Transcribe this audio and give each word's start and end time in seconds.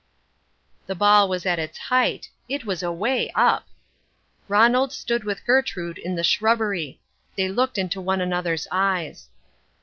The 0.87 0.95
ball 0.95 1.29
was 1.29 1.45
at 1.45 1.59
its 1.59 1.77
height. 1.77 2.31
It 2.49 2.65
was 2.65 2.81
away 2.81 3.29
up! 3.35 3.67
Ronald 4.47 4.91
stood 4.93 5.23
with 5.25 5.45
Gertrude 5.45 5.99
in 5.99 6.15
the 6.15 6.23
shrubbery. 6.23 6.99
They 7.37 7.49
looked 7.49 7.77
into 7.77 8.01
one 8.01 8.19
another's 8.19 8.67
eyes. 8.71 9.29